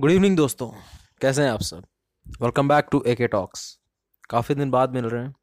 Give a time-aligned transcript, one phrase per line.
[0.00, 0.70] Good evening दोस्तों।
[1.20, 1.82] कैसे हैं आप सब?
[2.42, 3.80] वेलकम बैक टू ए के टॉक्स
[4.30, 5.34] काफ़ी दिन बाद मिल रहे हैं।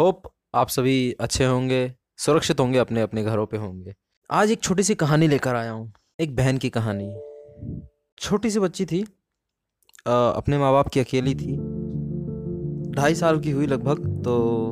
[0.00, 0.22] होप
[0.54, 3.94] आप सभी अच्छे होंगे सुरक्षित होंगे अपने अपने घरों पे होंगे।
[4.30, 7.20] आज एक छोटी सी कहानी लेकर आया हूँ। एक बहन की कहानी।
[8.18, 9.02] छोटी सी बच्ची थी।
[10.06, 11.56] अ, अपने माँ बाप की अकेली थी।
[12.90, 14.66] ढाई साल की हुई लगभग तो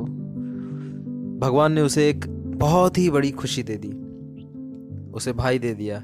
[1.39, 2.25] भगवान ने उसे एक
[2.57, 3.91] बहुत ही बड़ी खुशी दे दी।
[5.11, 6.03] उसे भाई दे दिया।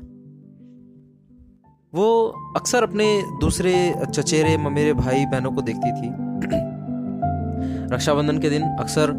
[1.93, 6.09] वो अक्सर अपने दूसरे चचेरे, ममेरे भाई बहनों को देखती थी।
[7.93, 9.11] रक्षाबंधन के दिन अक्सर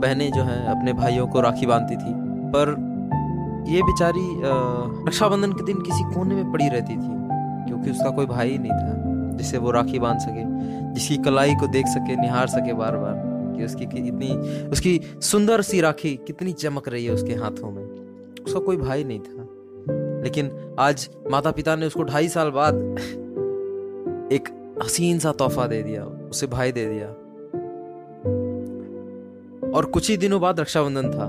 [0.00, 2.12] बहनें जो हैं अपने भाइयों को राखी बांधती थी,
[2.50, 2.68] पर
[3.68, 4.40] ये बेचारी
[5.06, 7.18] रक्षाबंधन के दिन किसी कोने में पड़ी रहती थी,
[7.66, 8.92] क्योंकि उसका कोई भाई नहीं था,
[9.36, 10.44] जिससे वो राखी बाँध सके,
[10.94, 13.14] जिसकी कलाई को देख सके, निहार सके बार बार
[13.56, 14.30] कि उसकी कि इतनी,
[14.68, 17.84] उसकी सुंदर सी राखी कितनी चमक रही है उसके हाथों में।
[18.46, 19.49] उसका कोई भाई नहीं था।
[20.22, 22.74] लेकिन आज माता पिता ने उसको ढाई साल बाद
[24.32, 24.48] एक
[24.84, 27.06] हसीन सा तोहफा दे दिया, उसे भाई दे दिया।
[29.70, 31.26] और कुछ ही दिनों बाद रक्षाबंधन था।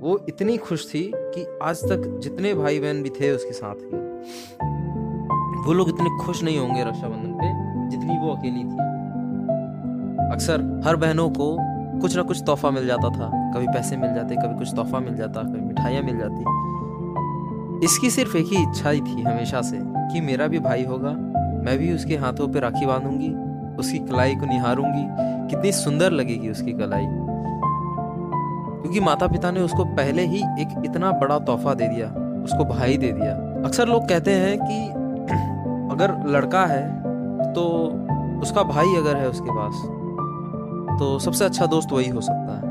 [0.00, 3.98] वो इतनी खुश थी कि आज तक जितने भाई बहन भी थे उसके साथ के
[5.66, 7.48] वो लोग इतने खुश नहीं होंगे रक्षाबंधन पे
[7.90, 8.88] जितनी वो अकेली थी।
[10.32, 11.56] अक्सर हर बहनों को
[12.00, 15.16] कुछ ना कुछ तोहफा मिल जाता था। कभी पैसे मिल जाते, कभी कुछ तोहफा मिल
[15.16, 16.44] जाता, कभी मिठाइयाँ मिल जाती।
[17.84, 21.10] इसकी सिर्फ़ एक ही इच्छा ही थी हमेशा से कि मेरा भी भाई होगा।
[21.64, 23.28] मैं भी उसके हाथों पर राखी बांधूँगी,
[23.76, 25.06] उसकी कलाई को निहारूँगी।
[25.50, 27.06] कितनी सुंदर लगेगी उसकी कलाई।
[28.80, 32.06] क्योंकि माता पिता ने उसको पहले ही एक इतना बड़ा तोहफा दे दिया,
[32.44, 33.32] उसको भाई दे दिया।
[33.64, 34.88] अक्सर लोग कहते हैं कि
[35.94, 36.84] अगर लड़का है
[37.52, 37.62] तो
[38.42, 39.82] उसका भाई अगर है उसके पास
[41.00, 42.62] तो सबसे अच्छा दोस्त वही हो सकता है।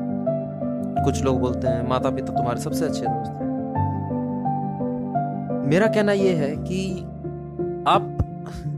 [1.06, 3.39] कुछ लोग बोलते हैं माता पिता तुम्हारे सबसे अच्छे दोस्त
[5.70, 7.00] मेरा कहना यह है कि
[7.88, 8.18] आप,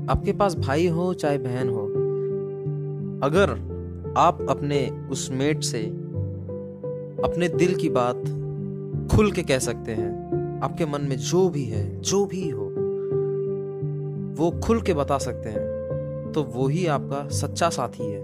[0.09, 1.85] आपके पास भाई हो, चाहे बहन हो,
[3.23, 3.49] अगर
[4.17, 5.81] आप अपने उस मेट से
[7.23, 8.23] अपने दिल की बात
[9.15, 12.67] खुल के कह सकते हैं, आपके मन में जो भी है, जो भी हो,
[14.37, 18.21] वो खुल के बता सकते हैं तो वो ही आपका सच्चा साथी है।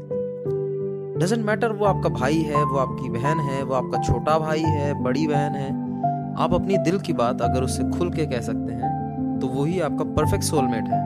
[1.20, 5.04] डजेंट मैटर वो आपका भाई है, वो आपकी बहन है, वो आपका छोटा भाई है,
[5.04, 5.87] बड़ी बहन है
[6.38, 10.04] आप अपनी दिल की बात अगर उससे खुल के कह सकते हैं तो वही आपका
[10.16, 11.00] परफेक्ट सोलमेट है।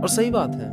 [0.00, 0.68] और सही बात है,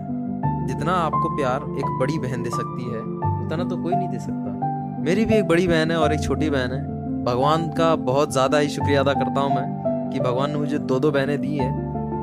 [0.67, 3.00] जितना आपको प्यार एक बड़ी बहन दे सकती है,
[3.45, 6.50] उतना तो कोई नहीं दे सकता। मेरी भी एक बड़ी बहन है और एक छोटी
[6.50, 10.57] बहन है। भगवान का बहुत ज़्यादा ही शुक्रिया अदा करता हूँ मैं कि भगवान ने
[10.57, 11.72] मुझे दो दो बहनें दी है,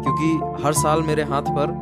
[0.03, 1.73] क्योंकि हर साल मेरे हाथ पर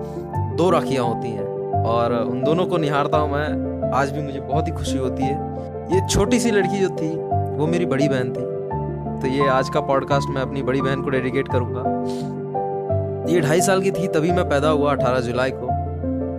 [0.56, 4.66] दो राखियाँ होती हैं। और उन दोनों को निहारता हूँ मैं, आज भी मुझे बहुत
[4.68, 7.14] ही खुशी होती है। ये छोटी सी लड़की जो थी,
[7.56, 8.52] वो मेरी बड़ी बहन थी।
[9.14, 11.82] तो ये आज का पॉडकास्ट मैं अपनी बड़ी बहन को डेडिकेट करूँगा।
[13.30, 15.66] ये ढाई साल की थी, तभी मैं पैदा हुआ अठारह जुलाई को।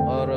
[0.07, 0.33] और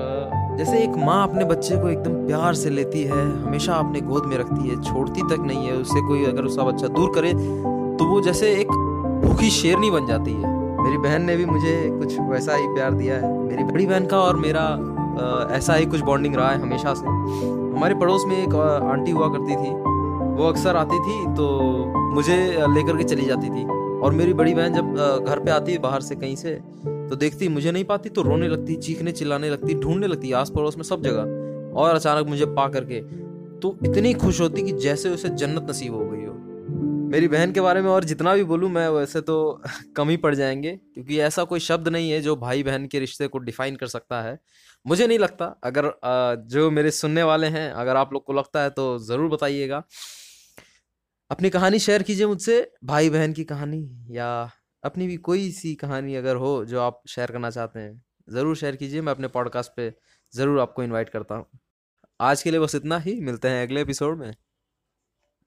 [0.59, 4.37] जैसे एक माँ अपने बच्चे को एकदम प्यार से लेती है, हमेशा अपने गोद में
[4.38, 8.21] रखती है, छोड़ती तक नहीं है, उससे कोई अगर उसका बच्चा दूर करे तो वो
[8.21, 8.69] जैसे एक
[9.25, 13.15] भूखी शेरनी बन जाती है। मेरी बहन ने भी मुझे कुछ वैसा ही प्यार दिया
[13.16, 14.65] है। मेरी बड़ी बहन का और मेरा
[15.56, 18.54] ऐसा ही कुछ बॉन्डिंग रहा है हमेशा से। हमारे पड़ोस में एक
[18.84, 19.71] आंटी हुआ करती थी।
[20.38, 21.47] वो अक्सर आती थी तो
[22.15, 22.37] मुझे
[22.69, 23.65] लेकर के चली जाती थी।
[23.99, 26.54] और मेरी बड़ी बहन जब घर पे आती बाहर से कहीं से
[27.09, 30.77] तो देखती मुझे नहीं पाती तो रोने लगती, चीखने चिल्लाने लगती, ढूँढने लगती आस पड़ोस
[30.77, 33.00] में सब जगह। और अचानक मुझे पा करके
[33.60, 36.34] तो इतनी खुश होती कि जैसे उसे जन्नत नसीब हो गई हो।
[37.09, 39.62] मेरी बहन के बारे में और जितना भी बोलूँ, मैं वैसे तो
[39.97, 43.28] कम ही पड़ जाएँगे, क्योंकि ऐसा कोई शब्द नहीं है जो भाई बहन के रिश्ते
[43.28, 44.38] को डिफाइन कर सकता है।
[44.87, 45.91] मुझे नहीं लगता, अगर
[46.48, 49.82] जो मेरे सुनने वाले हैं, अगर आप लोग को लगता है तो ज़रूर बताइएगा।
[51.31, 53.81] अपनी कहानी शेयर कीजिए मुझसे भाई बहन की कहानी,
[54.11, 54.28] या
[54.83, 58.77] अपनी भी कोई सी कहानी अगर हो जो आप शेयर करना चाहते हैं, ज़रूर शेयर
[58.77, 59.93] कीजिए, मैं अपने पॉडकास्ट पे
[60.33, 61.47] ज़रूर आपको इनवाइट करता हूँ।
[62.21, 64.34] आज के लिए बस इतना ही, मिलते हैं अगले एपिसोड में।